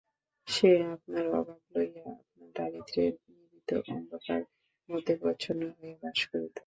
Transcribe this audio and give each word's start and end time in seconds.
সে 0.47 0.69
আপনার 0.93 1.25
অভাব 1.31 1.61
লইয়া 1.73 2.05
আপনার 2.13 2.49
দারিদ্র্যের 2.55 3.13
নিভৃত 3.27 3.69
অন্ধকারের 3.89 4.47
মধ্যে 4.89 5.13
প্রচ্ছন্ন 5.21 5.61
হইয়া 5.77 5.97
বাস 6.03 6.19
করিত। 6.29 6.57